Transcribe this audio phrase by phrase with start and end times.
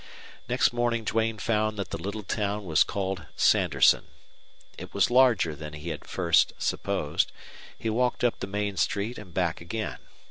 [0.49, 4.05] Next morning Duane found that the little town was called Sanderson.
[4.75, 7.31] It was larger than he had at first supposed.
[7.77, 9.99] He walked up the main street and back again.